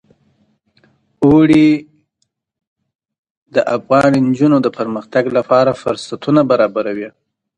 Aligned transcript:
اوړي 1.25 1.67
د 3.55 3.55
افغان 3.77 4.11
نجونو 4.27 4.57
د 4.65 4.67
پرمختګ 4.77 5.23
لپاره 5.37 5.79
فرصتونه 5.83 6.41
برابروي. 6.51 7.09